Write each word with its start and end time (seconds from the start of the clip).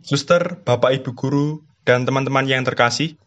Suster, 0.00 0.56
Bapak 0.64 0.96
Ibu 0.96 1.12
Guru, 1.12 1.60
dan 1.84 2.08
teman-teman 2.08 2.48
yang 2.48 2.64
terkasih, 2.64 3.20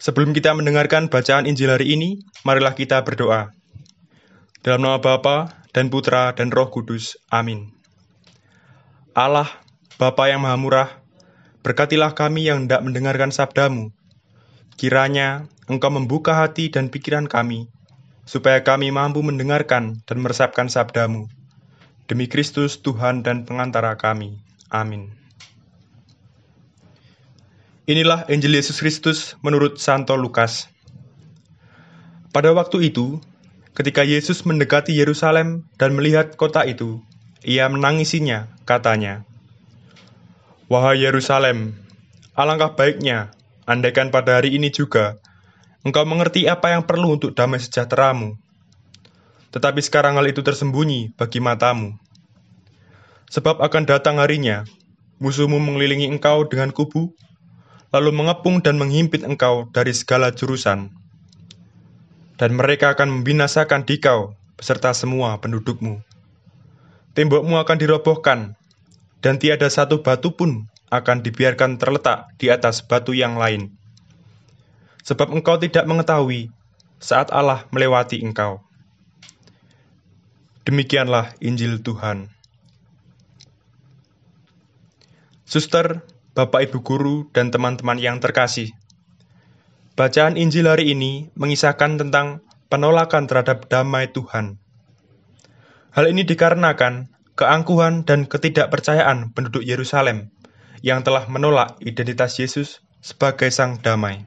sebelum 0.00 0.32
kita 0.32 0.56
mendengarkan 0.56 1.12
bacaan 1.12 1.44
Injil 1.44 1.68
hari 1.68 1.92
ini, 1.92 2.24
marilah 2.48 2.72
kita 2.72 3.04
berdoa. 3.04 3.52
Dalam 4.64 4.80
nama 4.80 5.04
Bapa 5.04 5.52
dan 5.76 5.92
Putra 5.92 6.32
dan 6.32 6.48
Roh 6.48 6.72
Kudus. 6.72 7.20
Amin. 7.28 7.76
Allah, 9.12 9.52
Bapa 10.00 10.32
yang 10.32 10.40
Maha 10.40 10.56
Murah, 10.56 10.90
berkatilah 11.60 12.16
kami 12.16 12.48
yang 12.48 12.64
hendak 12.64 12.80
mendengarkan 12.80 13.28
sabdamu. 13.28 13.92
Kiranya 14.80 15.44
Engkau 15.68 15.92
membuka 15.92 16.34
hati 16.34 16.72
dan 16.72 16.88
pikiran 16.88 17.28
kami, 17.28 17.68
supaya 18.24 18.64
kami 18.64 18.88
mampu 18.90 19.20
mendengarkan 19.20 20.00
dan 20.08 20.18
meresapkan 20.18 20.72
sabdamu. 20.72 21.28
Demi 22.08 22.26
Kristus 22.32 22.80
Tuhan 22.80 23.22
dan 23.22 23.44
pengantara 23.44 23.94
kami. 24.00 24.40
Amin. 24.72 25.21
Inilah 27.92 28.24
Injil 28.32 28.56
Yesus 28.56 28.80
Kristus 28.80 29.36
menurut 29.44 29.76
Santo 29.76 30.16
Lukas. 30.16 30.72
Pada 32.32 32.48
waktu 32.56 32.88
itu, 32.88 33.20
ketika 33.76 34.00
Yesus 34.00 34.48
mendekati 34.48 34.96
Yerusalem 34.96 35.68
dan 35.76 35.92
melihat 35.92 36.40
kota 36.40 36.64
itu, 36.64 37.04
ia 37.44 37.68
menangisinya, 37.68 38.48
katanya, 38.64 39.28
Wahai 40.72 41.04
Yerusalem, 41.04 41.76
alangkah 42.32 42.72
baiknya, 42.80 43.28
andaikan 43.68 44.08
pada 44.08 44.40
hari 44.40 44.56
ini 44.56 44.72
juga, 44.72 45.20
engkau 45.84 46.08
mengerti 46.08 46.48
apa 46.48 46.72
yang 46.72 46.88
perlu 46.88 47.20
untuk 47.20 47.36
damai 47.36 47.60
sejahteramu. 47.60 48.40
Tetapi 49.52 49.84
sekarang 49.84 50.16
hal 50.16 50.24
itu 50.32 50.40
tersembunyi 50.40 51.12
bagi 51.12 51.44
matamu. 51.44 51.92
Sebab 53.28 53.60
akan 53.60 53.84
datang 53.84 54.16
harinya, 54.16 54.64
musuhmu 55.20 55.60
mengelilingi 55.60 56.08
engkau 56.08 56.48
dengan 56.48 56.72
kubu, 56.72 57.12
lalu 57.92 58.10
mengepung 58.10 58.64
dan 58.64 58.80
menghimpit 58.80 59.22
engkau 59.22 59.68
dari 59.70 59.92
segala 59.92 60.32
jurusan. 60.32 60.88
Dan 62.40 62.56
mereka 62.56 62.96
akan 62.96 63.20
membinasakan 63.20 63.84
dikau 63.84 64.32
beserta 64.56 64.96
semua 64.96 65.36
pendudukmu. 65.38 66.00
Tembokmu 67.12 67.60
akan 67.60 67.76
dirobohkan, 67.76 68.56
dan 69.20 69.36
tiada 69.36 69.68
satu 69.68 70.00
batu 70.00 70.32
pun 70.32 70.66
akan 70.88 71.20
dibiarkan 71.20 71.76
terletak 71.76 72.32
di 72.40 72.48
atas 72.48 72.80
batu 72.80 73.12
yang 73.12 73.36
lain. 73.36 73.76
Sebab 75.04 75.28
engkau 75.30 75.60
tidak 75.60 75.84
mengetahui 75.84 76.48
saat 76.98 77.28
Allah 77.28 77.68
melewati 77.68 78.24
engkau. 78.24 78.64
Demikianlah 80.64 81.34
Injil 81.42 81.82
Tuhan. 81.82 82.30
Suster, 85.42 86.06
Bapak 86.32 86.64
Ibu 86.64 86.80
guru 86.80 87.16
dan 87.36 87.52
teman-teman 87.52 88.00
yang 88.00 88.16
terkasih. 88.16 88.72
Bacaan 89.92 90.40
Injil 90.40 90.64
hari 90.64 90.96
ini 90.96 91.28
mengisahkan 91.36 92.00
tentang 92.00 92.40
penolakan 92.72 93.28
terhadap 93.28 93.68
damai 93.68 94.08
Tuhan. 94.08 94.56
Hal 95.92 96.08
ini 96.08 96.24
dikarenakan 96.24 97.12
keangkuhan 97.36 98.08
dan 98.08 98.24
ketidakpercayaan 98.24 99.36
penduduk 99.36 99.60
Yerusalem 99.60 100.32
yang 100.80 101.04
telah 101.04 101.28
menolak 101.28 101.76
identitas 101.84 102.40
Yesus 102.40 102.80
sebagai 103.04 103.52
Sang 103.52 103.84
Damai. 103.84 104.24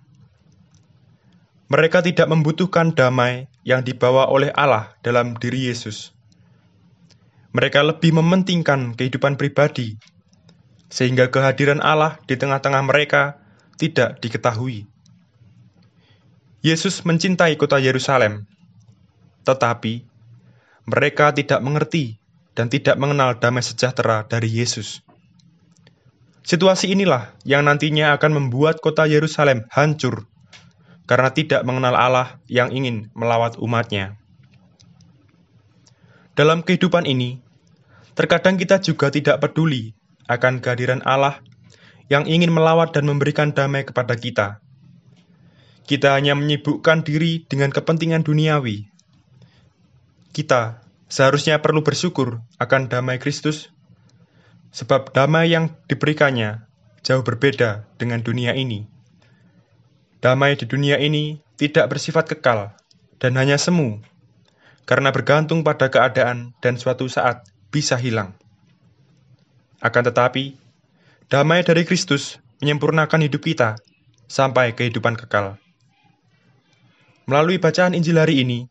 Mereka 1.73 2.05
tidak 2.05 2.29
membutuhkan 2.29 2.93
damai 2.93 3.49
yang 3.65 3.81
dibawa 3.81 4.29
oleh 4.29 4.53
Allah 4.53 4.93
dalam 5.01 5.33
diri 5.41 5.73
Yesus. 5.73 6.13
Mereka 7.57 7.81
lebih 7.81 8.13
mementingkan 8.13 8.93
kehidupan 8.93 9.41
pribadi 9.41 9.97
sehingga 10.95 11.27
kehadiran 11.27 11.83
Allah 11.83 12.15
di 12.23 12.39
tengah-tengah 12.39 12.79
mereka 12.87 13.35
tidak 13.75 14.23
diketahui. 14.23 14.87
Yesus 16.63 17.03
mencintai 17.03 17.59
kota 17.59 17.83
Yerusalem, 17.83 18.47
tetapi 19.43 20.07
mereka 20.87 21.35
tidak 21.35 21.59
mengerti 21.59 22.15
dan 22.55 22.71
tidak 22.71 22.95
mengenal 22.95 23.35
damai 23.35 23.59
sejahtera 23.59 24.23
dari 24.23 24.47
Yesus. 24.47 25.03
Situasi 26.47 26.95
inilah 26.95 27.35
yang 27.43 27.67
nantinya 27.67 28.15
akan 28.15 28.39
membuat 28.39 28.79
kota 28.79 29.03
Yerusalem 29.03 29.67
hancur 29.75 30.23
karena 31.11 31.27
tidak 31.35 31.67
mengenal 31.67 31.99
Allah 31.99 32.39
yang 32.47 32.71
ingin 32.71 33.11
melawat 33.11 33.59
umatnya. 33.59 34.15
Dalam 36.39 36.63
kehidupan 36.63 37.03
ini, 37.03 37.43
terkadang 38.15 38.55
kita 38.55 38.79
juga 38.79 39.11
tidak 39.11 39.43
peduli 39.43 39.91
akan 40.25 40.61
kehadiran 40.61 41.01
Allah 41.05 41.41
yang 42.09 42.29
ingin 42.29 42.53
melawat 42.53 42.93
dan 42.93 43.09
memberikan 43.09 43.53
damai 43.53 43.85
kepada 43.85 44.13
kita. 44.13 44.61
Kita 45.85 46.17
hanya 46.17 46.33
menyibukkan 46.33 47.05
diri 47.05 47.45
dengan 47.45 47.69
kepentingan 47.69 48.25
duniawi. 48.25 48.89
Kita 50.33 50.81
seharusnya 51.05 51.61
perlu 51.61 51.85
bersyukur 51.85 52.41
akan 52.57 52.89
damai 52.89 53.21
Kristus, 53.21 53.69
sebab 54.73 55.13
damai 55.13 55.53
yang 55.53 55.71
diberikannya 55.85 56.65
jauh 57.05 57.21
berbeda 57.21 57.85
dengan 58.01 58.25
dunia 58.25 58.57
ini. 58.57 58.89
Damai 60.25 60.57
di 60.57 60.65
dunia 60.65 60.97
ini 60.97 61.37
tidak 61.55 61.93
bersifat 61.93 62.33
kekal 62.33 62.73
dan 63.21 63.37
hanya 63.37 63.61
semu, 63.61 64.01
karena 64.89 65.13
bergantung 65.13 65.61
pada 65.61 65.93
keadaan 65.93 66.57
dan 66.65 66.81
suatu 66.81 67.05
saat 67.05 67.45
bisa 67.69 67.93
hilang. 67.95 68.33
Akan 69.83 70.03
tetapi, 70.07 70.55
damai 71.27 71.63
dari 71.65 71.83
Kristus 71.83 72.39
menyempurnakan 72.63 73.25
hidup 73.25 73.43
kita 73.43 73.75
sampai 74.25 74.73
kehidupan 74.73 75.19
kekal. 75.19 75.59
Melalui 77.25 77.57
bacaan 77.57 77.97
Injil 77.97 78.21
hari 78.21 78.45
ini, 78.45 78.69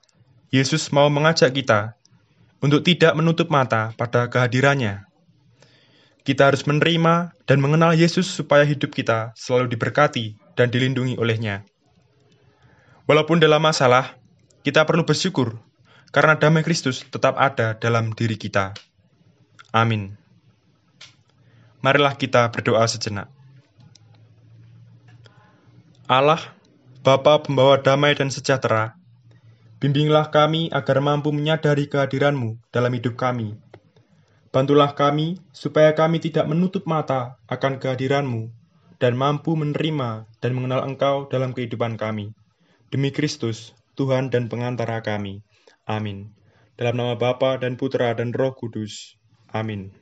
Yesus 0.55 0.95
mau 0.95 1.11
mengajak 1.11 1.51
kita 1.51 1.99
untuk 2.63 2.87
tidak 2.87 3.13
menutup 3.19 3.51
mata 3.51 3.91
pada 3.99 4.31
kehadirannya. 4.31 5.05
Kita 6.25 6.49
harus 6.49 6.65
menerima 6.65 7.37
dan 7.45 7.59
mengenal 7.61 7.93
Yesus 7.93 8.25
supaya 8.25 8.65
hidup 8.65 8.95
kita 8.95 9.37
selalu 9.37 9.75
diberkati 9.77 10.39
dan 10.57 10.73
dilindungi 10.73 11.21
olehnya. 11.21 11.67
Walaupun 13.05 13.43
dalam 13.43 13.61
masalah, 13.61 14.17
kita 14.65 14.89
perlu 14.89 15.05
bersyukur 15.05 15.61
karena 16.09 16.41
damai 16.41 16.65
Kristus 16.65 17.05
tetap 17.05 17.37
ada 17.37 17.77
dalam 17.77 18.17
diri 18.17 18.41
kita. 18.41 18.73
Amin. 19.75 20.24
Marilah 21.85 22.17
kita 22.17 22.49
berdoa 22.49 22.89
sejenak. 22.89 23.29
Allah, 26.09 26.41
Bapa 27.05 27.45
pembawa 27.45 27.77
damai 27.77 28.17
dan 28.17 28.33
sejahtera, 28.33 28.97
bimbinglah 29.85 30.33
kami 30.33 30.73
agar 30.73 31.05
mampu 31.05 31.29
menyadari 31.29 31.85
kehadiran-Mu 31.85 32.57
dalam 32.73 32.89
hidup 32.89 33.21
kami. 33.21 33.61
Bantulah 34.49 34.97
kami 34.97 35.37
supaya 35.53 35.93
kami 35.93 36.25
tidak 36.25 36.49
menutup 36.49 36.89
mata 36.89 37.37
akan 37.53 37.77
kehadiran-Mu 37.77 38.49
dan 38.97 39.21
mampu 39.21 39.53
menerima 39.53 40.25
dan 40.41 40.57
mengenal 40.57 40.89
Engkau 40.89 41.29
dalam 41.29 41.53
kehidupan 41.53 42.01
kami. 42.01 42.33
Demi 42.89 43.13
Kristus, 43.13 43.77
Tuhan 43.93 44.33
dan 44.33 44.49
pengantara 44.49 45.05
kami. 45.05 45.45
Amin. 45.85 46.33
Dalam 46.81 46.97
nama 46.97 47.15
Bapa 47.21 47.61
dan 47.61 47.77
Putra 47.77 48.17
dan 48.17 48.33
Roh 48.33 48.57
Kudus. 48.57 49.21
Amin. 49.53 49.95